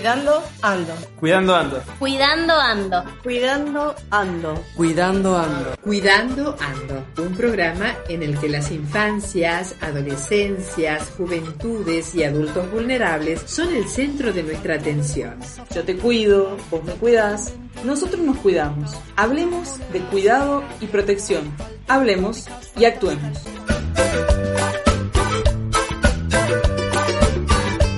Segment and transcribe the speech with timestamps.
[0.00, 0.94] Cuidando ando.
[1.18, 1.82] Cuidando ando.
[1.98, 3.04] Cuidando ando.
[3.22, 4.64] Cuidando ando.
[4.74, 5.76] Cuidando ando.
[5.82, 7.22] Cuidando ando.
[7.22, 14.32] Un programa en el que las infancias, adolescencias, juventudes y adultos vulnerables son el centro
[14.32, 15.38] de nuestra atención.
[15.74, 17.52] Yo te cuido, vos me cuidas,
[17.84, 18.92] nosotros nos cuidamos.
[19.16, 21.42] Hablemos de cuidado y protección.
[21.88, 23.36] Hablemos y actuemos.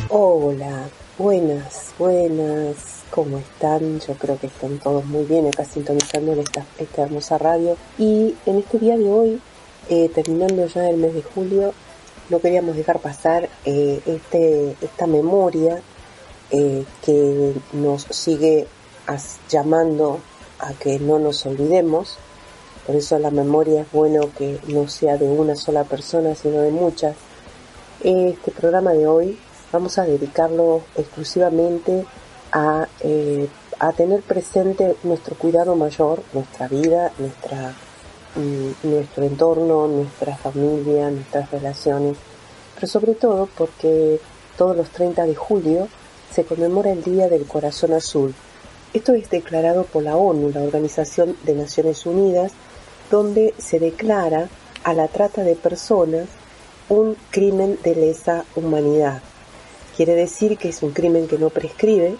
[0.08, 2.76] Hola, buenas, buenas,
[3.10, 4.00] ¿cómo están?
[4.00, 6.64] Yo creo que están todos muy bien acá sintonizando en esta,
[7.02, 7.76] hermosa radio.
[7.98, 9.40] Y en este día de hoy,
[9.90, 11.74] eh, terminando ya el mes de julio,
[12.30, 15.82] no queríamos dejar pasar eh, este, esta memoria
[16.50, 18.66] eh, que nos sigue
[19.50, 20.20] llamando
[20.60, 22.16] a que no nos olvidemos.
[22.86, 26.70] Por eso la memoria es bueno que no sea de una sola persona, sino de
[26.70, 27.16] muchas.
[28.02, 29.38] Este programa de hoy
[29.72, 32.04] vamos a dedicarlo exclusivamente
[32.52, 33.48] a, eh,
[33.78, 37.10] a tener presente nuestro cuidado mayor, nuestra vida,
[38.36, 42.16] mm, nuestro entorno, nuestra familia, nuestras relaciones,
[42.74, 44.20] pero sobre todo porque
[44.56, 45.88] todos los 30 de julio
[46.30, 48.34] se conmemora el Día del Corazón Azul.
[48.92, 52.52] Esto es declarado por la ONU, la Organización de Naciones Unidas,
[53.10, 54.48] donde se declara
[54.84, 56.28] a la trata de personas
[56.88, 59.22] un crimen de lesa humanidad.
[59.96, 62.16] Quiere decir que es un crimen que no prescribe,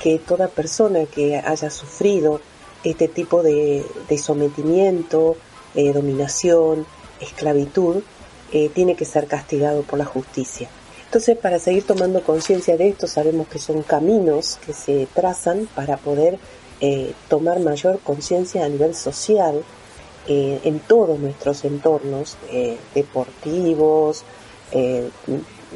[0.00, 2.40] que toda persona que haya sufrido
[2.84, 3.84] este tipo de,
[4.20, 5.36] sometimiento,
[5.74, 6.86] eh, dominación,
[7.20, 8.02] esclavitud,
[8.52, 10.68] eh, tiene que ser castigado por la justicia.
[11.04, 15.98] Entonces, para seguir tomando conciencia de esto, sabemos que son caminos que se trazan para
[15.98, 16.38] poder
[16.80, 19.62] eh, tomar mayor conciencia a nivel social
[20.28, 22.36] en todos nuestros entornos
[22.94, 24.22] deportivos,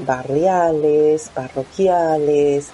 [0.05, 2.69] barriales, parroquiales,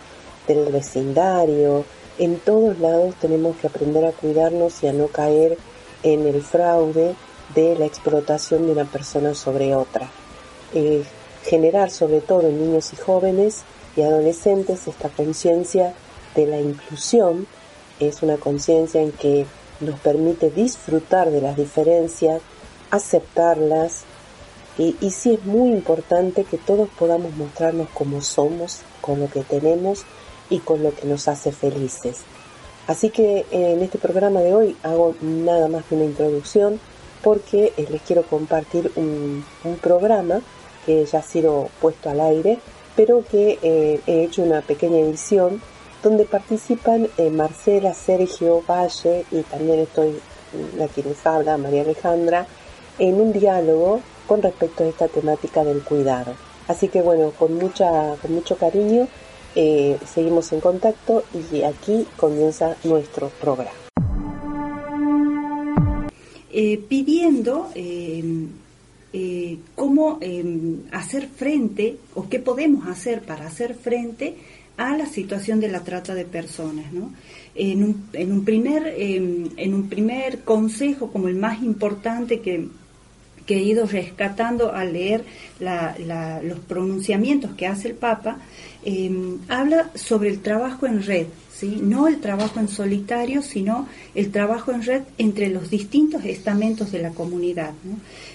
[0.47, 1.84] del vecindario.
[2.19, 5.59] En todos lados tenemos que aprender a cuidarnos y a no caer
[6.03, 7.15] en el fraude
[7.55, 10.10] de la explotación de una persona sobre otra.
[10.75, 11.05] Eh,
[11.44, 13.62] generar sobre todo en niños y jóvenes
[13.97, 15.93] y adolescentes esta conciencia
[16.34, 17.47] de la inclusión
[18.00, 19.47] es una conciencia en que
[19.81, 22.41] nos permite disfrutar de las diferencias,
[22.91, 24.04] aceptarlas,
[24.78, 29.43] y, y sí es muy importante que todos podamos mostrarnos como somos, con lo que
[29.43, 30.05] tenemos
[30.49, 32.21] y con lo que nos hace felices.
[32.87, 36.81] Así que en este programa de hoy hago nada más que una introducción
[37.22, 39.44] porque eh, les quiero compartir un,
[39.81, 40.41] programa
[40.84, 42.59] que ya ha sido puesto al aire,
[42.97, 45.62] pero que eh, he hecho una pequeña edición
[46.03, 50.19] donde participan eh, Marcela, Sergio, Valle y también estoy
[50.77, 52.47] la quienes habla, María Alejandra,
[52.99, 56.34] en un diálogo con respecto a esta temática del cuidado.
[56.69, 59.09] Así que bueno, con, mucha, con mucho cariño
[59.55, 63.71] eh, seguimos en contacto y aquí comienza nuestro programa.
[66.55, 68.49] Eh, pidiendo eh,
[69.75, 70.19] cómo
[70.91, 74.37] hacer frente o qué podemos hacer para hacer frente
[74.78, 76.91] a la situación de la trata de personas.
[76.93, 77.12] ¿no?
[77.54, 82.69] En, un, en, un primer, en un primer consejo, como el más importante que
[83.47, 85.25] que he ido rescatando al leer
[85.60, 88.38] los pronunciamientos que hace el Papa,
[88.84, 91.78] em, habla sobre el trabajo en red, ¿sí?
[91.82, 97.00] no el trabajo en solitario, sino el trabajo en red entre los distintos estamentos de
[97.00, 97.72] la comunidad,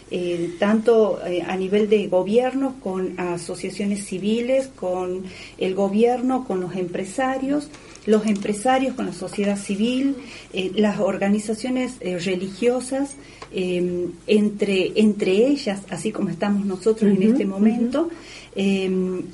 [0.09, 5.23] eh, tanto eh, a nivel de gobierno, con asociaciones civiles, con
[5.57, 7.69] el gobierno, con los empresarios,
[8.05, 10.15] los empresarios con la sociedad civil,
[10.53, 13.15] eh, las organizaciones religiosas,
[13.49, 18.09] Em, entre, entre ellas, así como estamos nosotros en este momento,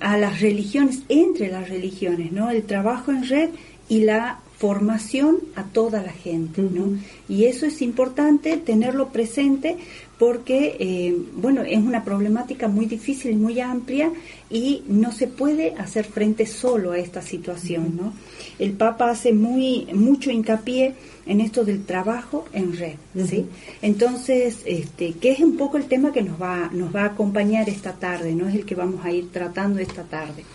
[0.02, 2.52] a las religiones, entre las religiones, ¿no?
[2.52, 3.50] El trabajo en red
[3.90, 6.98] y la formación a toda la gente, ¿no?
[7.28, 9.78] Y eso es importante tenerlo presente
[10.24, 14.10] porque, eh, bueno, es una problemática muy difícil muy amplia
[14.50, 18.14] y no se puede hacer frente solo a esta situación, ¿no?
[18.58, 20.94] El Papa hace muy mucho hincapié
[21.26, 22.96] en esto del trabajo en red,
[23.28, 23.48] ¿sí?
[23.82, 27.68] Entonces, este, que es un poco el tema que nos va, nos va a acompañar
[27.68, 28.48] esta tarde, ¿no?
[28.48, 30.46] Es el que vamos a ir tratando esta tarde.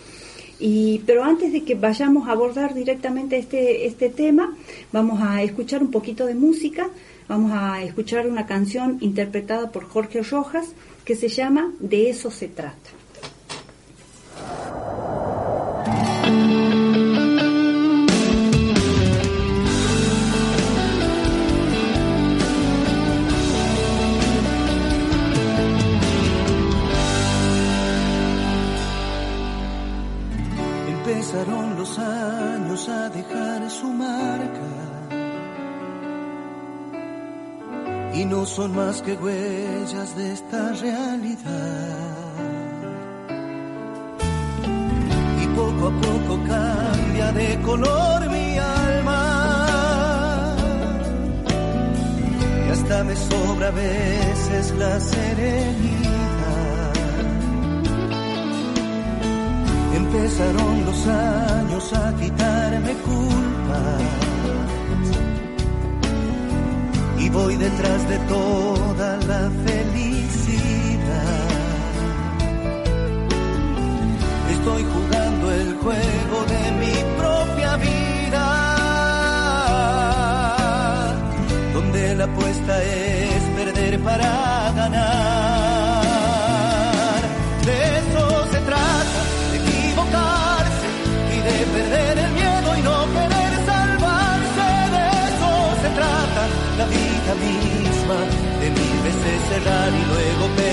[0.59, 4.57] Y, pero antes de que vayamos a abordar directamente este, este tema,
[4.93, 6.89] vamos a escuchar un poquito de música,
[7.29, 10.73] vamos a escuchar una canción interpretada por Jorge Rojas
[11.05, 12.91] que se llama De eso se trata.
[39.09, 41.97] Que huellas de esta realidad.
[45.43, 49.23] Y poco a poco cambia de color mi alma.
[52.67, 56.09] Y hasta me sobra a veces la serenidad.
[59.97, 64.38] empezaron los años a quitarme culpas.
[67.33, 71.49] Voy detrás de toda la felicidad.
[74.51, 78.45] Estoy jugando el juego de mi propia vida.
[81.75, 84.58] Donde la apuesta es perder para
[99.69, 100.68] y luego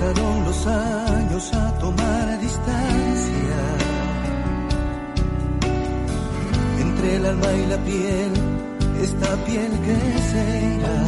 [0.00, 3.60] Empezaron los años a tomar distancia
[6.78, 8.32] entre el alma y la piel,
[9.02, 9.98] esta piel que
[10.30, 11.04] se irá.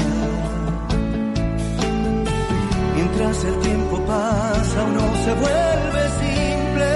[2.97, 6.91] Mientras el tiempo pasa uno se vuelve simple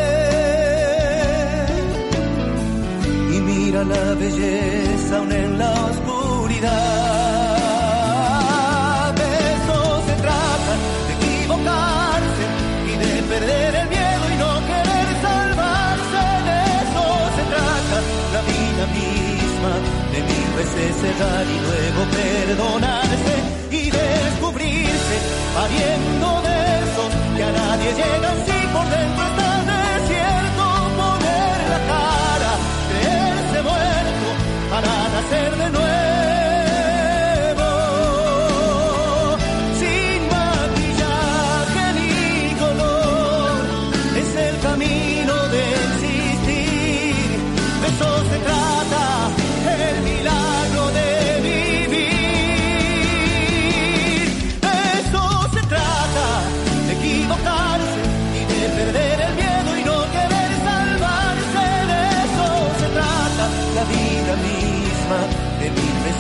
[3.37, 7.26] y mira la belleza aún en la oscuridad.
[13.39, 16.25] Perder el miedo y no querer salvarse.
[16.49, 17.05] De eso
[17.37, 17.99] se trata
[18.37, 19.73] la vida misma,
[20.13, 23.35] de mil veces cerrar y luego perdonarse
[23.71, 25.17] y descubrirse
[25.59, 29.46] pariendo de esos que a nadie llegan si por dentro está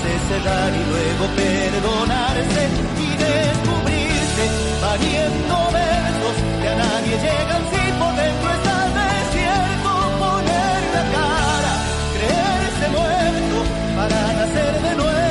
[0.06, 2.62] veces cerrar y luego perdonarse
[3.06, 4.44] y descubrirse
[4.80, 9.90] valiendo versos que a nadie llegan si por dentro está desierto.
[10.22, 11.74] Poner la cara,
[12.14, 13.58] creerse muerto
[13.96, 15.24] para nacer de nuevo.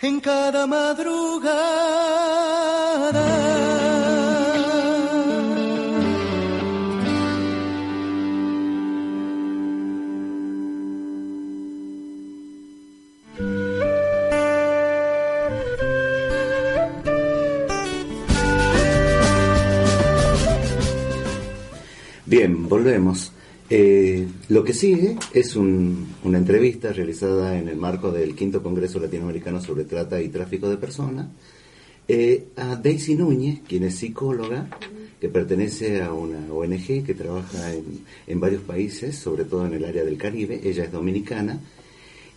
[0.00, 1.58] En cada madrugada.
[22.38, 23.32] Bien, volvemos.
[23.68, 29.00] Eh, lo que sigue es un- una entrevista realizada en el marco del quinto Congreso
[29.00, 31.26] Latinoamericano sobre Trata y Tráfico de Personas
[32.06, 34.68] eh, a Daisy Núñez, quien es psicóloga,
[35.20, 37.82] que pertenece a una ONG que trabaja en,
[38.28, 40.60] en varios países, sobre todo en el área del Caribe.
[40.62, 41.58] Ella es dominicana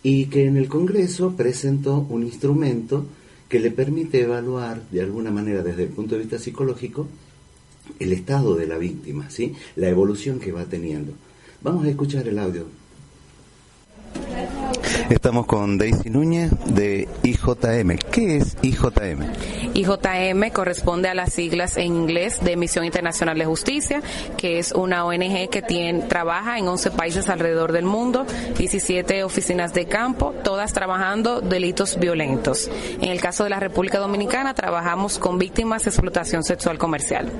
[0.02, 3.06] y que en el Congreso presentó un instrumento
[3.48, 7.06] que le permite evaluar de alguna manera desde el punto de vista psicológico
[7.98, 9.54] el estado de la víctima, ¿sí?
[9.76, 11.12] la evolución que va teniendo.
[11.62, 12.66] Vamos a escuchar el audio.
[15.08, 17.98] Estamos con Daisy Núñez de IJM.
[18.10, 19.22] ¿Qué es IJM?
[19.74, 24.02] IJM corresponde a las siglas en inglés de Misión Internacional de Justicia,
[24.36, 29.74] que es una ONG que tiene, trabaja en 11 países alrededor del mundo, 17 oficinas
[29.74, 32.70] de campo, todas trabajando delitos violentos.
[33.00, 37.30] En el caso de la República Dominicana, trabajamos con víctimas de explotación sexual comercial.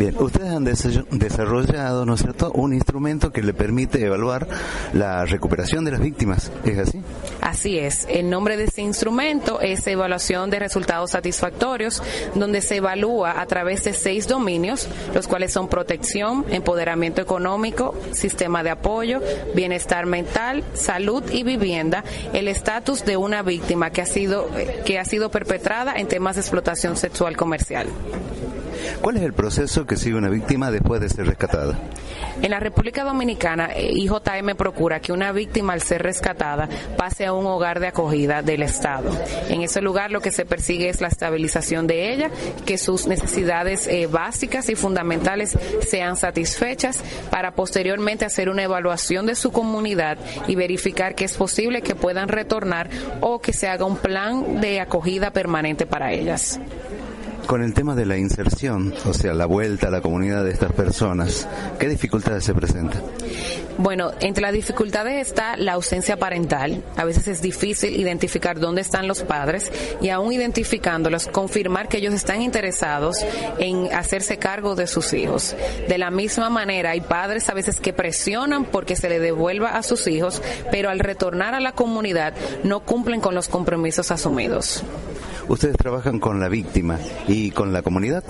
[0.00, 4.48] Bien, ustedes han desarrollado, ¿no es cierto?, un instrumento que le permite evaluar
[4.94, 7.02] la recuperación de las víctimas, ¿es así?
[7.42, 8.06] Así es.
[8.08, 12.02] El nombre de este instrumento es evaluación de resultados satisfactorios,
[12.34, 18.62] donde se evalúa a través de seis dominios, los cuales son protección, empoderamiento económico, sistema
[18.62, 19.20] de apoyo,
[19.54, 24.48] bienestar mental, salud y vivienda, el estatus de una víctima que ha sido
[24.86, 27.86] que ha sido perpetrada en temas de explotación sexual comercial.
[29.00, 31.78] ¿Cuál es el proceso que sigue una víctima después de ser rescatada?
[32.42, 37.32] En la República Dominicana, eh, IJM procura que una víctima al ser rescatada pase a
[37.32, 39.10] un hogar de acogida del Estado.
[39.48, 42.30] En ese lugar lo que se persigue es la estabilización de ella,
[42.64, 45.56] que sus necesidades eh, básicas y fundamentales
[45.86, 50.16] sean satisfechas para posteriormente hacer una evaluación de su comunidad
[50.46, 52.88] y verificar que es posible que puedan retornar
[53.20, 56.58] o que se haga un plan de acogida permanente para ellas.
[57.50, 60.70] Con el tema de la inserción, o sea, la vuelta a la comunidad de estas
[60.70, 61.48] personas,
[61.80, 63.02] ¿qué dificultades se presentan?
[63.76, 66.84] Bueno, entre las dificultades está la ausencia parental.
[66.96, 72.14] A veces es difícil identificar dónde están los padres y aún identificándolos, confirmar que ellos
[72.14, 73.16] están interesados
[73.58, 75.56] en hacerse cargo de sus hijos.
[75.88, 79.82] De la misma manera, hay padres a veces que presionan porque se le devuelva a
[79.82, 80.40] sus hijos,
[80.70, 84.84] pero al retornar a la comunidad no cumplen con los compromisos asumidos.
[85.50, 88.22] Ustedes trabajan con la víctima y con la comunidad.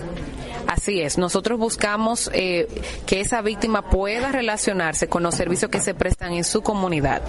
[0.66, 2.66] Así es, nosotros buscamos eh,
[3.04, 7.20] que esa víctima pueda relacionarse con los servicios que se prestan en su comunidad.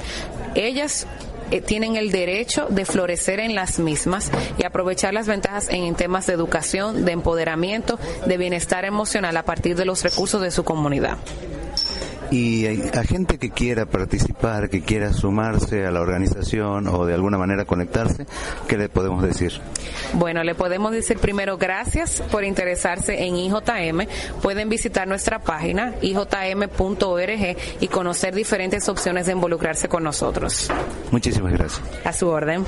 [0.56, 1.08] Ellas
[1.52, 6.26] eh, tienen el derecho de florecer en las mismas y aprovechar las ventajas en temas
[6.26, 11.18] de educación, de empoderamiento, de bienestar emocional a partir de los recursos de su comunidad.
[12.32, 17.38] Y a gente que quiera participar, que quiera sumarse a la organización o de alguna
[17.38, 18.26] manera conectarse,
[18.70, 19.60] ¿qué le podemos decir?
[20.14, 24.08] Bueno, le podemos decir primero gracias por interesarse en IJM.
[24.42, 30.72] Pueden visitar nuestra página ijm.org y conocer diferentes opciones de involucrarse con nosotros.
[31.12, 31.82] Muchísimas gracias.
[32.06, 32.64] A su orden.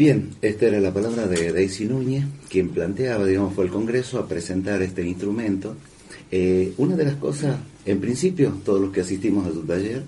[0.00, 4.26] Bien, esta era la palabra de Daisy Núñez, quien planteaba, digamos, fue al Congreso a
[4.26, 5.76] presentar este instrumento.
[6.30, 10.02] Eh, una de las cosas, en principio, todos los que asistimos a su taller,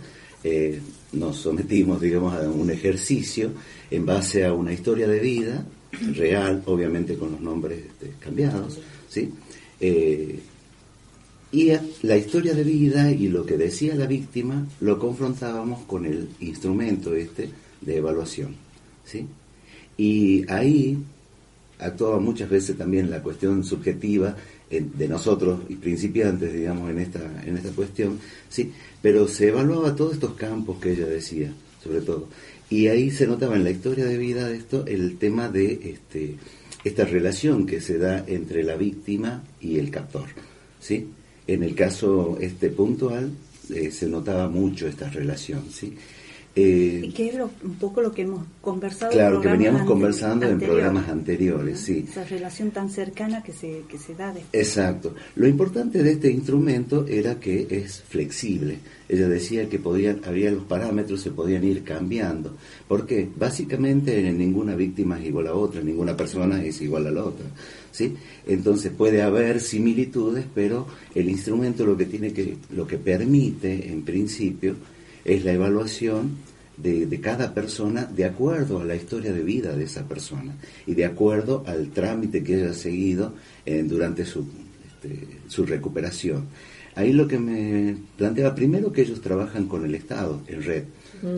[0.45, 0.81] eh,
[1.13, 3.51] nos sometimos, digamos, a un ejercicio
[3.91, 5.67] en base a una historia de vida
[6.15, 8.79] real, obviamente con los nombres este, cambiados,
[9.11, 9.29] ¿sí?
[9.79, 10.41] Eh,
[11.53, 11.71] y
[12.01, 17.15] la historia de vida y lo que decía la víctima lo confrontábamos con el instrumento
[17.15, 17.51] este
[17.83, 18.57] de evaluación,
[19.05, 19.27] ¿sí?
[19.97, 20.99] Y ahí
[21.79, 24.37] actuaba muchas veces también la cuestión subjetiva
[24.81, 28.19] de nosotros y principiantes, digamos, en esta, en esta cuestión,
[28.49, 28.73] sí,
[29.03, 32.29] pero se evaluaba todos estos campos que ella decía, sobre todo.
[32.71, 36.37] Y ahí se notaba en la historia de vida de esto el tema de este,
[36.85, 40.29] esta relación que se da entre la víctima y el captor,
[40.81, 41.09] ¿sí?
[41.47, 43.31] En el caso este puntual
[43.75, 45.95] eh, se notaba mucho esta relación, ¿sí?
[46.55, 49.11] Eh, que es un poco lo que hemos conversado.
[49.13, 52.05] Claro, que veníamos conversando en programas anteriores, sí.
[52.07, 54.35] Esa relación tan cercana que se, que se da.
[54.53, 55.15] Exacto.
[55.37, 58.79] Lo importante de este instrumento era que es flexible.
[59.09, 62.57] Ella decía que podían, había los parámetros, se podían ir cambiando.
[62.87, 67.47] porque Básicamente ninguna víctima es igual a otra, ninguna persona es igual a la otra.
[67.93, 68.15] ¿sí?
[68.47, 74.03] Entonces puede haber similitudes, pero el instrumento lo que tiene que, lo que permite, en
[74.03, 74.77] principio,
[75.25, 76.37] es la evaluación
[76.77, 80.55] de, cada persona de acuerdo a la historia de vida de esa persona
[80.87, 84.47] y de acuerdo al trámite que haya seguido eh, durante su,
[84.87, 86.47] este, su recuperación.
[86.95, 90.85] Ahí lo que me planteaba primero que ellos trabajan con el Estado en red,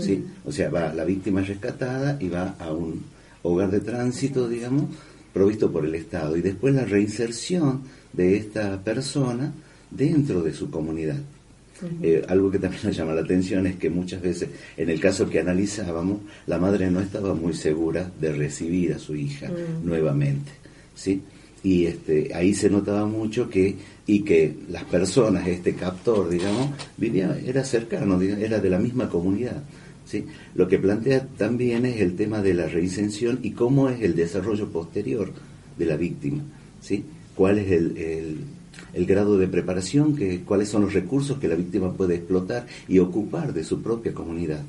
[0.01, 0.17] ¿sí?
[0.17, 0.49] Mm.
[0.49, 3.03] O sea, va la víctima rescatada y va a un
[3.43, 4.87] hogar de tránsito, digamos,
[5.33, 6.37] provisto por el Estado.
[6.37, 9.53] Y después la reinserción de esta persona
[9.91, 11.21] dentro de su comunidad.
[12.03, 15.29] Eh, algo que también nos llama la atención es que muchas veces, en el caso
[15.29, 19.87] que analizábamos, la madre no estaba muy segura de recibir a su hija mm.
[19.87, 20.53] nuevamente,
[20.95, 21.23] ¿sí?
[21.63, 23.75] Y este, ahí se notaba mucho que,
[24.07, 29.63] y que las personas, este captor, digamos, vivía, era cercano, era de la misma comunidad.
[30.05, 30.27] ¿sí?
[30.55, 34.69] Lo que plantea también es el tema de la reinserción y cómo es el desarrollo
[34.69, 35.33] posterior
[35.79, 36.43] de la víctima,
[36.83, 37.03] ¿sí?
[37.35, 38.37] ¿Cuál es el el
[39.07, 43.53] grado de preparación, que, cuáles son los recursos que la víctima puede explotar y ocupar
[43.53, 44.63] de su propia comunidad.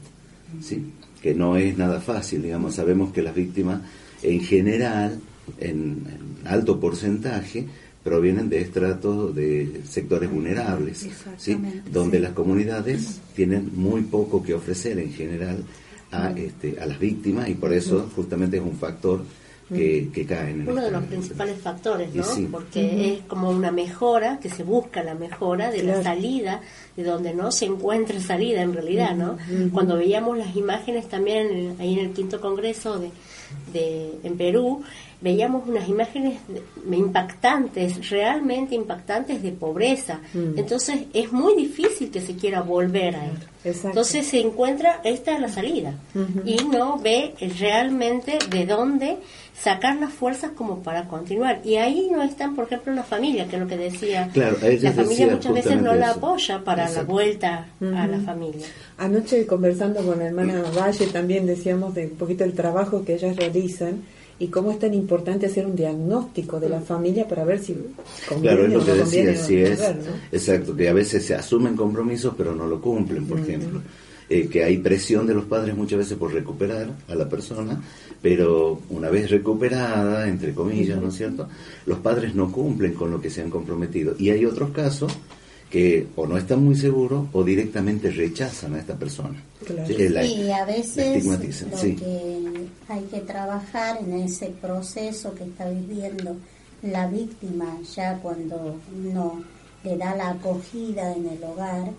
[0.61, 0.85] ¿sí?
[1.21, 3.81] Que no es nada fácil, digamos, sabemos que las víctimas
[4.23, 5.19] en general,
[5.59, 6.03] en,
[6.45, 7.67] alto porcentaje,
[8.03, 11.07] provienen de estratos de sectores vulnerables,
[11.37, 11.57] ¿sí?
[11.91, 15.63] donde las comunidades tienen muy poco que ofrecer en general
[16.11, 19.23] a, este, a las víctimas y por eso justamente es un factor
[19.69, 20.61] que, que caen.
[20.61, 22.23] En Uno de los principales factores, ¿no?
[22.23, 22.47] sí.
[22.51, 26.61] Porque es como una mejora, que se busca la mejora de la salida,
[26.95, 29.37] de donde no se encuentra salida en realidad, ¿no?
[29.73, 33.09] Cuando veíamos las imágenes también en- ahí en el quinto congreso de,
[33.73, 34.83] de en Perú,
[35.21, 36.61] veíamos unas imágenes de-
[36.95, 40.19] impactantes, realmente impactantes de pobreza.
[40.33, 43.37] Entonces es muy difícil que se quiera volver a él.
[43.63, 43.87] Exacto.
[43.89, 45.93] Entonces se encuentra, esta es la salida,
[46.45, 49.17] y no ve realmente de dónde
[49.59, 51.61] sacar las fuerzas como para continuar.
[51.63, 54.29] Y ahí no están, por ejemplo, la familia, que es lo que decía.
[54.33, 56.17] Claro, la familia decía muchas veces no la eso.
[56.17, 58.67] apoya para la vuelta a la familia.
[58.97, 63.35] Anoche conversando con la hermana Valle también decíamos de un poquito el trabajo que ellas
[63.35, 64.03] realizan
[64.37, 67.75] y cómo es tan importante hacer un diagnóstico de la familia para ver si
[68.27, 70.11] conviene Claro, es o lo que no decía, conviene sí es, ¿no?
[70.31, 73.81] exacto, que a veces se asumen compromisos pero no lo cumplen, por ejemplo.
[74.27, 77.79] Eh, que hay presión de los padres muchas veces por recuperar a la persona,
[78.23, 81.47] pero una vez recuperada, entre comillas, ¿no es cierto?
[81.85, 84.15] Los padres no cumplen con lo que se han comprometido.
[84.17, 85.15] Y hay otros casos
[85.69, 89.41] que o no están muy seguros o directamente rechazan a esta persona.
[89.65, 89.87] Claro.
[89.87, 91.95] Sí, la- Sí, a veces lo sí.
[91.95, 96.35] que hay que trabajar en ese proceso que está viviendo
[96.83, 99.43] la víctima ya cuando uno
[99.83, 101.91] le da la acogida en el hogar,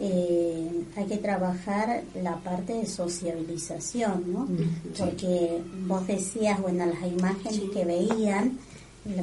[0.00, 4.48] eh, hay que trabajar la parte de sociabilización, ¿no?
[4.96, 8.58] Porque vos decías, bueno, las imágenes que veían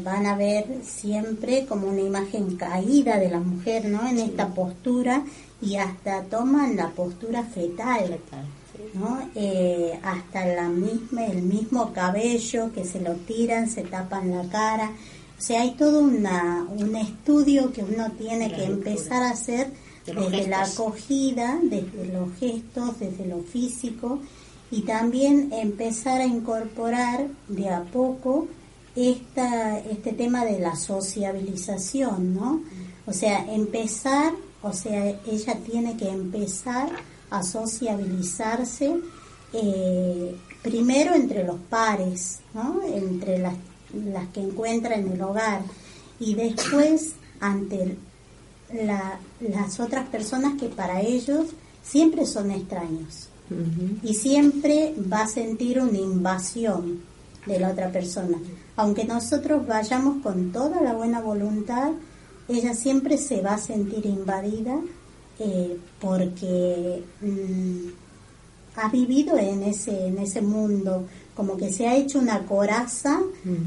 [0.03, 4.07] van a ver siempre como una imagen caída de la mujer, ¿no?
[4.07, 5.23] En esta postura
[5.61, 8.19] y hasta toman la postura fetal,
[8.93, 9.29] ¿no?
[9.35, 14.91] Eh, hasta la misma, el mismo cabello que se lo tiran, se tapan la cara.
[15.37, 19.71] O sea, hay todo una, un estudio que uno tiene que empezar a hacer
[20.05, 24.19] De desde la acogida, desde los gestos, desde lo físico
[24.71, 28.47] y también empezar a incorporar de a poco
[28.95, 32.61] esta, este tema de la sociabilización, ¿no?
[33.05, 36.89] O sea, empezar, o sea, ella tiene que empezar
[37.29, 38.95] a sociabilizarse
[39.53, 42.81] eh, primero entre los pares, ¿no?
[42.83, 43.55] Entre las,
[43.93, 45.61] las que encuentra en el hogar
[46.19, 47.97] y después ante
[48.73, 51.47] la- las otras personas que para ellos
[51.83, 53.29] siempre son extraños
[54.01, 57.01] y siempre va a sentir una invasión
[57.45, 58.37] de la otra persona.
[58.77, 61.91] Aunque nosotros vayamos con toda la buena voluntad,
[62.47, 64.79] ella siempre se va a sentir invadida
[65.39, 67.87] eh, porque mm,
[68.77, 73.19] ha vivido en ese, en ese mundo, como que se ha hecho una coraza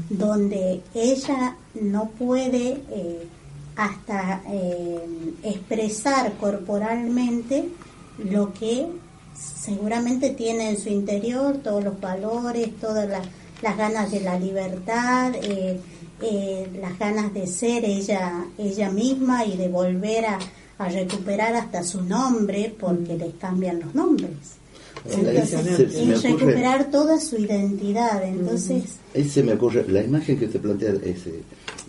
[0.09, 3.27] donde ella no puede eh,
[3.75, 4.99] hasta eh,
[5.43, 7.69] expresar corporalmente
[8.17, 8.87] lo que
[9.35, 13.27] seguramente tiene en su interior, todos los valores, todas las,
[13.61, 15.79] las ganas de la libertad, eh,
[16.21, 20.39] eh, las ganas de ser ella, ella misma y de volver a,
[20.77, 24.58] a recuperar hasta su nombre, porque les cambian los nombres.
[25.05, 28.23] Entonces, y ocurre- recuperar toda su identidad.
[28.23, 28.83] Entonces,
[29.15, 31.41] Ahí se me ocurre, la imagen que usted plantea es, eh,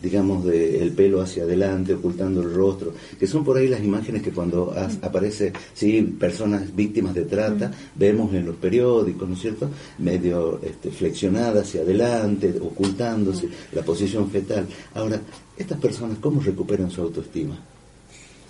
[0.02, 4.22] digamos, de el pelo hacia adelante, ocultando el rostro, que son por ahí las imágenes
[4.22, 9.40] que cuando as- aparece, sí, personas víctimas de trata, vemos en los periódicos, ¿no es
[9.42, 9.68] cierto?,
[9.98, 14.66] medio este, flexionada hacia adelante, ocultándose, la posición fetal.
[14.94, 15.20] Ahora,
[15.58, 17.58] estas personas, ¿cómo recuperan su autoestima?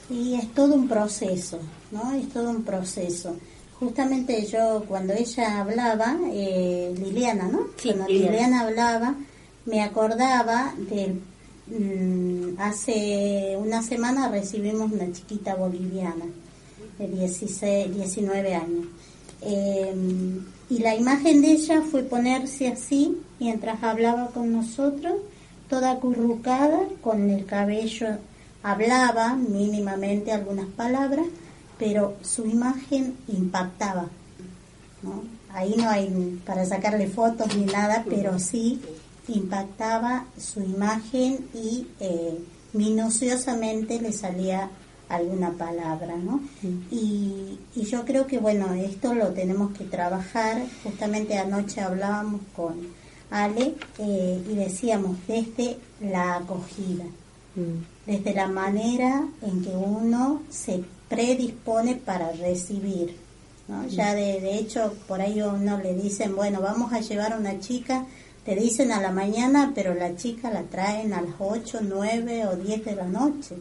[0.08, 1.58] Y es todo un proceso,
[1.90, 2.12] ¿no?
[2.12, 3.34] Es todo un proceso.
[3.80, 7.60] Justamente yo, cuando ella hablaba, eh, Liliana, ¿no?
[7.76, 8.30] Sí, cuando Liliana.
[8.30, 9.14] Liliana hablaba,
[9.64, 11.20] me acordaba del...
[11.66, 16.26] mm, hace una semana recibimos una chiquita boliviana
[16.98, 18.86] de 16, 19 años.
[19.42, 19.94] Eh,
[20.68, 25.14] y la imagen de ella fue ponerse así mientras hablaba con nosotros,
[25.70, 28.18] toda acurrucada, con el cabello,
[28.62, 31.26] hablaba mínimamente algunas palabras,
[31.80, 34.06] pero su imagen impactaba.
[35.02, 35.24] ¿no?
[35.52, 38.80] Ahí no hay para sacarle fotos ni nada, pero sí
[39.26, 42.38] impactaba su imagen y eh,
[42.74, 44.70] minuciosamente le salía
[45.08, 46.40] alguna palabra, ¿no?
[46.90, 50.62] Y, y yo creo que, bueno, esto lo tenemos que trabajar.
[50.84, 52.76] Justamente anoche hablábamos con
[53.30, 57.04] Ale eh, y decíamos desde la acogida,
[58.06, 63.16] desde la manera en que uno se predispone para recibir.
[63.68, 63.86] ¿no?
[63.88, 67.60] Ya de, de hecho, por ahí uno le dicen, bueno, vamos a llevar a una
[67.60, 68.06] chica,
[68.44, 72.56] te dicen a la mañana, pero la chica la traen a las 8, 9 o
[72.56, 73.56] 10 de la noche.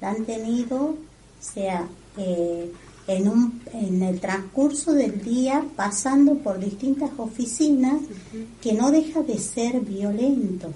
[0.00, 0.96] La han tenido, o
[1.40, 2.72] sea, eh,
[3.08, 8.02] en, un, en el transcurso del día pasando por distintas oficinas
[8.60, 10.70] que no deja de ser violento.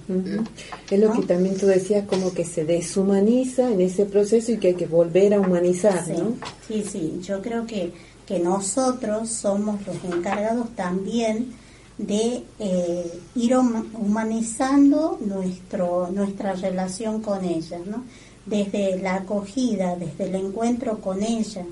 [0.91, 4.69] Es lo que también tú decías, como que se deshumaniza en ese proceso y que
[4.69, 6.33] hay que volver a humanizar, sí, ¿no?
[6.67, 7.93] Sí, sí, yo creo que,
[8.27, 11.53] que nosotros somos los encargados también
[11.99, 18.05] de eh, ir humanizando nuestro, nuestra relación con ella, ¿no?
[18.47, 21.65] Desde la acogida, desde el encuentro con ella,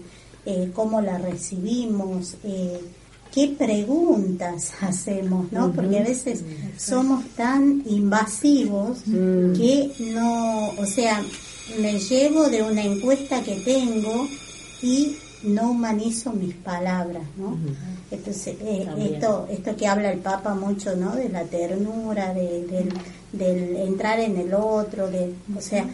[0.51, 2.81] eh, cómo la recibimos, eh,
[3.35, 5.73] qué preguntas hacemos, ¿no?
[5.73, 6.43] Porque a veces
[6.77, 9.53] somos tan invasivos Mm.
[9.59, 11.23] que no, o sea,
[11.81, 14.27] me llevo de una encuesta que tengo
[14.83, 17.57] y no humanizo mis palabras, ¿no?
[18.11, 21.15] Entonces, eh, esto, esto que habla el Papa mucho, ¿no?
[21.15, 22.89] De la ternura, de- del,
[23.33, 25.87] del entrar en el otro, de, o sea,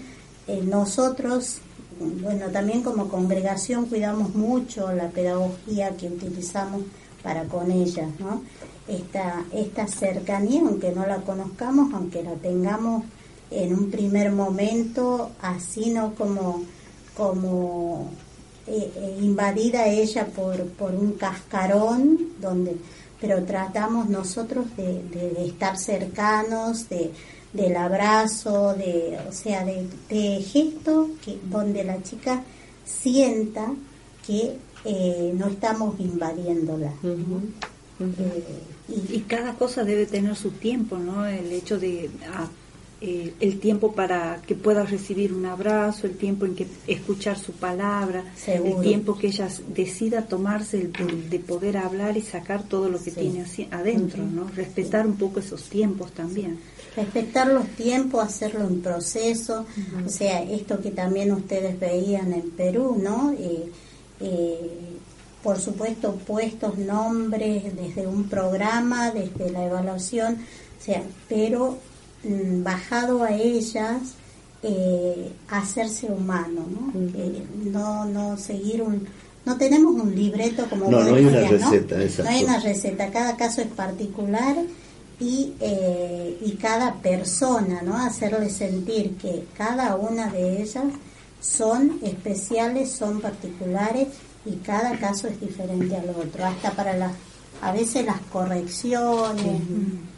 [0.49, 1.59] eh, nosotros,
[1.99, 6.83] bueno, también como congregación cuidamos mucho la pedagogía que utilizamos
[7.23, 8.43] para con ellas, ¿no?
[8.89, 13.05] Esta, esta cercanía, aunque no la conozcamos, aunque la tengamos
[13.51, 16.15] en un primer momento, así, ¿no?
[16.15, 16.63] Como,
[17.17, 18.11] como
[18.67, 22.77] eh, eh, invadida ella por, por un cascarón, donde,
[23.21, 27.13] pero tratamos nosotros de, de- de estar cercanos, de,
[27.57, 32.43] del abrazo, de, o sea, de, de gesto que, donde la chica
[32.85, 33.73] sienta
[34.27, 36.93] que eh, no estamos invadiéndola.
[37.03, 37.17] Eh,
[39.15, 41.27] Y cada cosa debe tener su tiempo, ¿no?
[41.27, 42.49] El hecho de ah,
[43.01, 47.53] eh, el tiempo para que pueda recibir un abrazo, el tiempo en que escuchar su
[47.53, 48.81] palabra, Seguro.
[48.83, 52.99] el tiempo que ella decida tomarse el, el de poder hablar y sacar todo lo
[53.03, 53.21] que Sí.
[53.21, 54.49] tiene así adentro, ¿no?
[54.55, 56.59] Respetar un poco esos tiempos también.
[56.97, 59.67] respetar los tiempos, hacerlo en proceso,
[60.07, 63.33] o sea, esto que también ustedes veían en Perú, ¿no?
[63.39, 63.71] Eh,
[64.21, 64.71] eh,
[65.43, 70.39] por supuesto, puestos nombres desde un programa, desde la evaluación,
[70.81, 71.77] o sea, pero
[72.25, 74.15] bajado a ellas,
[74.63, 76.93] eh, hacerse humano, ¿no?
[77.15, 79.07] Eh, no, no seguir un...
[79.45, 82.33] No tenemos un libreto como No, no hay una decías, receta, No exacto.
[82.33, 84.57] hay una receta, cada caso es particular
[85.21, 87.97] y, eh, y cada persona, ¿no?
[87.97, 90.87] Hacerle sentir que cada una de ellas
[91.41, 94.09] son especiales, son particulares
[94.45, 97.13] y cada caso es diferente al otro, hasta para las,
[97.63, 99.61] a veces las correcciones.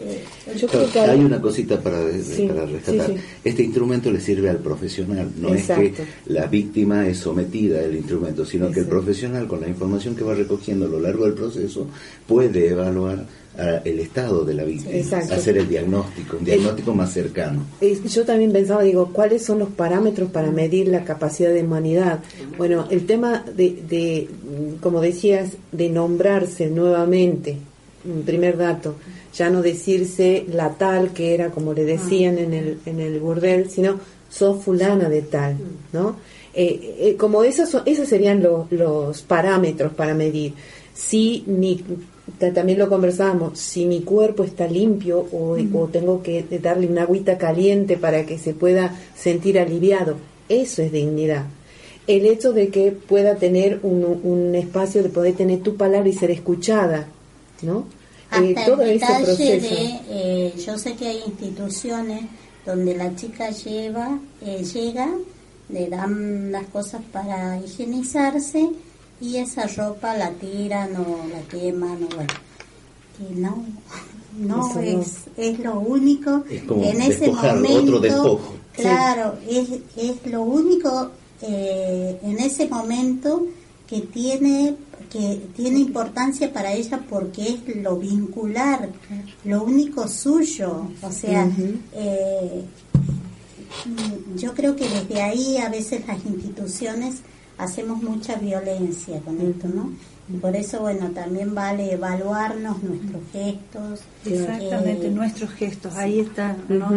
[0.00, 0.24] eh,
[0.56, 3.06] Yo Claro, creo que hay una cosita para, de- Sí, para rescatar.
[3.06, 3.20] sí, sí.
[3.44, 5.94] Este instrumento le sirve al profesional, no es que
[6.26, 10.34] la víctima es sometida al instrumento, sino que el profesional con la información que va
[10.34, 11.86] recogiendo a lo largo del proceso
[12.26, 13.26] puede evaluar
[13.84, 15.34] el estado de la víctima, Exacto.
[15.34, 17.64] hacer el diagnóstico, un diagnóstico más cercano.
[17.80, 22.20] Eh, Yo también pensaba, digo, ¿cuáles son los parámetros para medir la capacidad de humanidad?
[22.56, 24.28] Bueno, el tema de, de,
[24.80, 27.56] como decías, de nombrarse nuevamente,
[28.04, 28.94] un primer dato,
[29.34, 33.68] ya no decirse la tal que era como le decían en el, en el burdel,
[33.70, 33.98] sino
[34.30, 35.56] sos fulana de tal,
[35.92, 36.16] ¿no?
[36.54, 40.54] Eh, eh, como esos, son- esos serían lo- los parámetros para medir.
[40.94, 41.84] Si ta-
[42.54, 47.38] también lo conversábamos, si mi cuerpo está limpio o, o tengo que darle una agüita
[47.38, 50.16] caliente para que se pueda sentir aliviado,
[50.48, 51.44] eso es dignidad.
[52.06, 56.12] El hecho de que pueda tener un, un espacio de poder tener tu palabra y
[56.12, 57.06] ser escuchada,
[57.62, 57.84] ¿no?
[58.32, 59.74] Eh, Hasta todo el ese proceso.
[59.74, 62.22] de, eh, yo sé que hay instituciones
[62.64, 65.08] donde la chica lleva, eh, llega,
[65.70, 68.68] le dan las cosas para higienizarse
[69.20, 72.34] y esa ropa la tiran o la queman o bueno.
[73.30, 73.64] Y no,
[74.38, 75.02] no Eso no.
[75.02, 77.78] es, es lo único Es como en ese momento.
[77.78, 78.54] otro despojo.
[78.72, 81.10] Claro, es, es lo único
[81.42, 83.46] eh, en ese momento
[83.88, 84.76] que tiene
[85.10, 88.90] que tiene importancia para ella porque es lo vincular,
[89.44, 90.88] lo único suyo.
[91.02, 91.48] O sea,
[91.94, 92.64] eh,
[94.36, 97.16] yo creo que desde ahí a veces las instituciones
[97.58, 99.90] hacemos mucha violencia con esto, ¿no?
[100.32, 104.00] Y por eso, bueno, también vale evaluarnos nuestros gestos.
[104.24, 106.88] Exactamente, eh, nuestros gestos, ahí está, ¿no?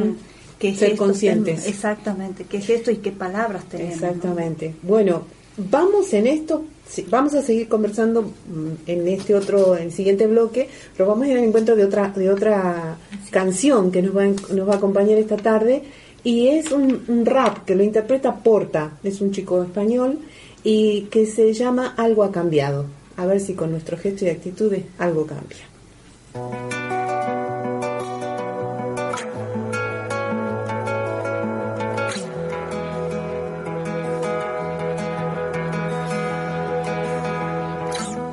[0.59, 1.55] ¿Qué Ser gestos conscientes.
[1.55, 1.67] tenemos?
[1.67, 3.99] Exactamente, qué gestos y qué palabras tenemos.
[4.01, 4.07] ¿no?
[4.07, 4.75] Exactamente.
[4.83, 5.23] Bueno,
[5.57, 10.27] vamos en esto, sí, vamos a seguir conversando mm, en este otro, en el siguiente
[10.27, 12.97] bloque, pero vamos a ir al encuentro de otra, de otra
[13.31, 15.81] canción que nos va, a- nos va a acompañar esta tarde
[16.23, 20.19] y es un, un rap que lo interpreta Porta, es un chico español
[20.63, 22.85] y que se llama Algo ha cambiado.
[23.17, 25.57] A ver si con nuestro gesto y actitudes algo cambia.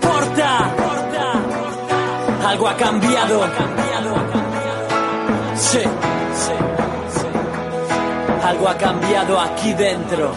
[0.01, 3.47] Porta, porta, algo ha cambiado.
[5.57, 6.53] Sí, sí,
[7.15, 7.27] sí.
[8.43, 10.33] Algo ha cambiado aquí dentro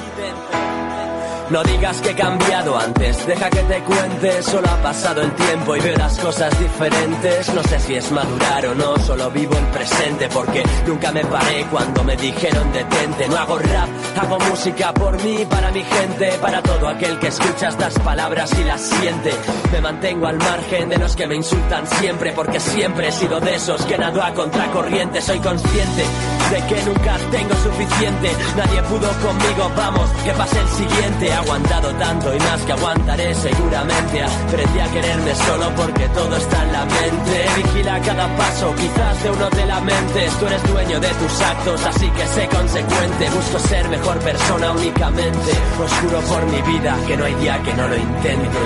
[1.51, 5.75] no digas que he cambiado antes, deja que te cuente, solo ha pasado el tiempo
[5.75, 7.53] y veo las cosas diferentes.
[7.53, 11.65] No sé si es madurar o no, solo vivo el presente porque nunca me paré
[11.69, 13.27] cuando me dijeron detente.
[13.27, 13.89] No hago rap,
[14.21, 18.63] hago música por mí, para mi gente, para todo aquel que escucha estas palabras y
[18.63, 19.33] las siente.
[19.73, 23.55] Me mantengo al margen de los que me insultan siempre porque siempre he sido de
[23.55, 25.21] esos que nado a contracorriente.
[25.21, 26.05] Soy consciente
[26.51, 32.35] de que nunca tengo suficiente, nadie pudo conmigo, vamos, que pase el siguiente aguantado tanto
[32.35, 34.23] y más que aguantaré seguramente.
[34.23, 37.35] Aprendí a quererme solo porque todo está en la mente.
[37.55, 40.39] Vigila cada paso, quizás de uno te lamentes.
[40.39, 43.29] Tú eres dueño de tus actos, así que sé consecuente.
[43.29, 45.51] Busco ser mejor persona únicamente.
[45.79, 48.59] Oscuro por mi vida, que no hay día que no lo intente.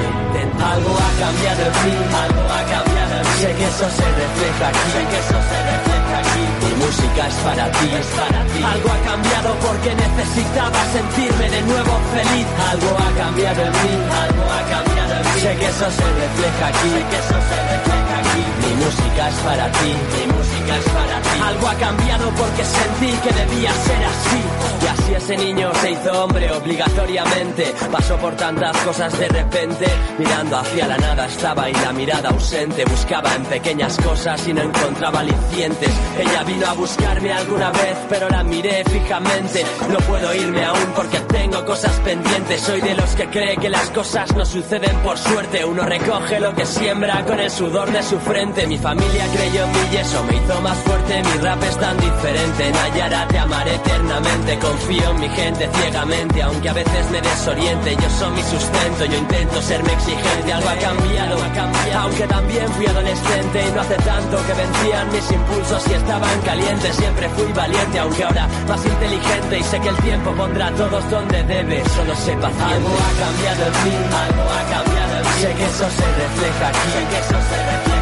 [0.57, 1.95] Algo ha cambiado en mí,
[2.25, 3.41] algo ha cambiado en mí.
[3.41, 6.74] Sé que eso se refleja aquí, sé que eso se refleja aquí.
[6.85, 8.61] Música es para ti, es para ti.
[8.63, 12.45] Algo ha cambiado porque necesitaba sentirme de nuevo feliz.
[12.69, 13.93] Algo ha cambiado en mí,
[14.23, 15.41] algo ha cambiado en mí.
[15.41, 18.14] Sé que eso se refleja aquí, sé que eso se refleja aquí.
[18.35, 21.29] Mi música es para ti, mi música es para ti.
[21.43, 24.41] Algo ha cambiado porque sentí que debía ser así.
[24.83, 27.73] Y así ese niño se hizo hombre obligatoriamente.
[27.91, 29.85] Pasó por tantas cosas de repente.
[30.17, 32.85] Mirando hacia la nada estaba y la mirada ausente.
[32.85, 35.89] Buscaba en pequeñas cosas y no encontraba alicientes.
[36.19, 39.65] Ella vino a buscarme alguna vez, pero la miré fijamente.
[39.89, 42.61] No puedo irme aún porque tengo cosas pendientes.
[42.61, 45.65] Soy de los que cree que las cosas no suceden por suerte.
[45.65, 48.67] Uno recoge lo que siembra con el sudor de su frente.
[48.67, 51.23] Mi familia creyó en mí y eso me hizo más fuerte.
[51.23, 52.71] Mi rap es tan diferente.
[52.71, 54.59] Nayara, te amaré eternamente.
[54.59, 57.95] Confío en mi gente ciegamente, aunque a veces me desoriente.
[57.95, 60.53] Yo soy mi sustento, yo intento serme exigente.
[60.53, 61.99] Algo ha cambiado, ha cambiado.
[62.01, 66.95] Aunque también fui adolescente y no hace tanto que vencían mis impulsos y estaban calientes.
[66.95, 69.59] Siempre fui valiente, aunque ahora más inteligente.
[69.59, 71.83] Y sé que el tiempo pondrá a todos donde debe.
[71.95, 72.75] Solo sé paciente.
[72.75, 75.41] Algo ha cambiado en mí, algo ha cambiado en mí.
[75.41, 77.94] Sé que eso se refleja aquí, sé que eso se refleja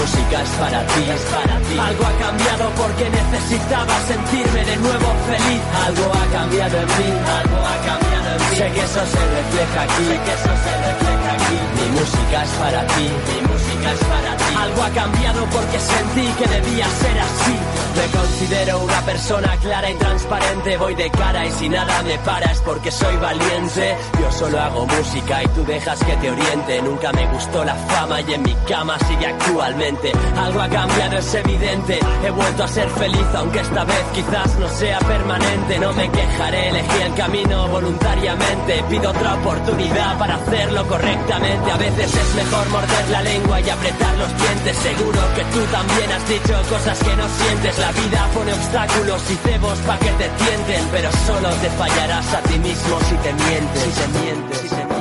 [0.00, 1.76] música es para ti, es para ti.
[1.78, 5.62] Algo ha cambiado porque necesitaba sentirme de nuevo feliz.
[5.86, 7.10] Algo ha cambiado en mí,
[7.40, 8.56] algo ha cambiado en mí.
[8.56, 11.58] Sé que eso se refleja aquí, sé que eso se refleja aquí.
[11.78, 14.29] Mi música es para ti, mi música es para ti.
[14.56, 17.80] Algo ha cambiado porque sentí que debía ser así.
[17.96, 20.76] Me considero una persona clara y transparente.
[20.76, 23.96] Voy de cara y si nada me para es porque soy valiente.
[24.20, 26.82] Yo solo hago música y tú dejas que te oriente.
[26.82, 30.12] Nunca me gustó la fama y en mi cama sigue actualmente.
[30.36, 31.98] Algo ha cambiado, es evidente.
[32.24, 35.78] He vuelto a ser feliz, aunque esta vez quizás no sea permanente.
[35.78, 38.84] No me quejaré, elegí el camino voluntariamente.
[38.88, 41.70] Pido otra oportunidad para hacerlo correctamente.
[41.70, 44.76] A veces es mejor morder la lengua y apretar los dientes.
[44.76, 47.78] Seguro que tú también has dicho cosas que no sientes.
[47.78, 52.40] La vida pone obstáculos y cebos pa' que te tienten, pero solo te fallarás a
[52.42, 53.82] ti mismo si te mientes.
[53.82, 55.00] Si te mientes, si te mientes.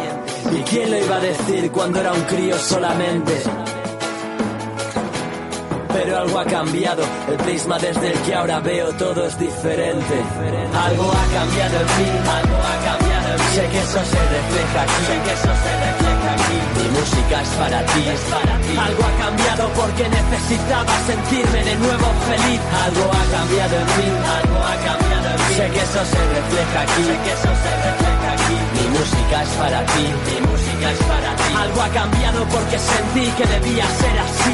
[0.60, 3.43] ¿Y quién lo iba a decir cuando era un crío solamente?
[5.91, 10.15] Pero algo ha cambiado, el prisma desde el que ahora veo todo es diferente.
[10.73, 13.18] Algo ha cambiado en mí, algo ha cambiado.
[13.37, 15.05] Sé que eso se refleja aquí.
[16.77, 18.03] Mi música es para ti.
[18.77, 22.61] Algo ha cambiado porque necesitaba sentirme de nuevo feliz.
[22.85, 25.55] Algo ha cambiado en mí, algo ha cambiado en mí.
[25.57, 28.57] Sé que eso se refleja aquí, sé que eso se refleja aquí.
[28.77, 31.53] Mi música es para ti, mi música es para ti.
[31.57, 34.53] Algo ha cambiado porque sentí que debía ser así,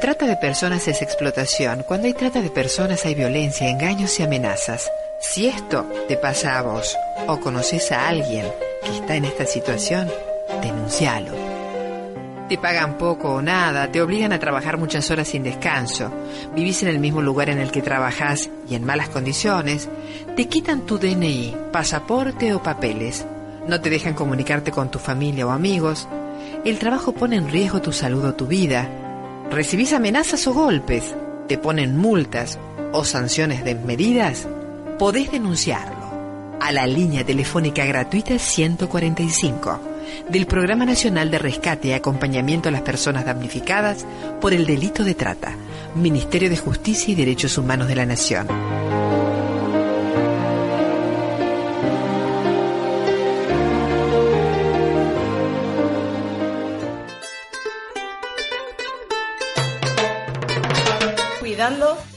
[0.00, 1.84] Trata de personas es explotación.
[1.86, 4.90] Cuando hay trata de personas hay violencia, engaños y amenazas.
[5.20, 8.46] Si esto te pasa a vos o conoces a alguien
[8.82, 10.10] que está en esta situación,
[10.62, 11.32] denuncialo.
[12.48, 16.10] Te pagan poco o nada, te obligan a trabajar muchas horas sin descanso,
[16.54, 19.90] vivís en el mismo lugar en el que trabajás y en malas condiciones,
[20.34, 23.26] te quitan tu DNI, pasaporte o papeles,
[23.68, 26.08] no te dejan comunicarte con tu familia o amigos,
[26.64, 28.88] el trabajo pone en riesgo tu salud o tu vida,
[29.50, 31.14] recibís amenazas o golpes,
[31.48, 32.58] te ponen multas
[32.92, 34.46] o sanciones desmedidas,
[34.98, 35.98] podés denunciarlo
[36.60, 39.80] a la línea telefónica gratuita 145
[40.28, 44.06] del Programa Nacional de Rescate y Acompañamiento a las Personas Damnificadas
[44.40, 45.54] por el Delito de Trata,
[45.94, 48.46] Ministerio de Justicia y Derechos Humanos de la Nación.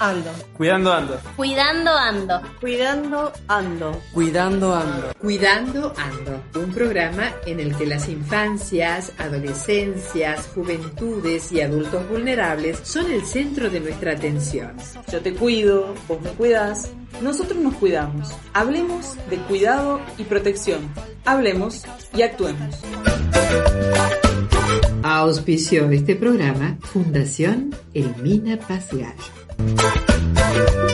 [0.03, 0.31] Ando.
[0.57, 1.19] Cuidando ando.
[1.35, 2.41] Cuidando ando.
[2.59, 4.01] Cuidando ando.
[4.13, 5.13] Cuidando ando.
[5.19, 6.59] Cuidando ando.
[6.59, 13.69] Un programa en el que las infancias, adolescencias, juventudes y adultos vulnerables son el centro
[13.69, 14.75] de nuestra atención.
[15.11, 16.89] Yo te cuido, vos me cuidas,
[17.21, 18.29] nosotros nos cuidamos.
[18.53, 20.81] Hablemos de cuidado y protección.
[21.25, 21.83] Hablemos
[22.15, 22.81] y actuemos.
[25.03, 29.42] Auspició este programa Fundación Elmina Paz Gallo.
[29.65, 30.92] Thank you.